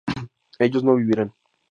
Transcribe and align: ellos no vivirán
ellos 0.57 0.83
no 0.83 0.95
vivirán 0.95 1.31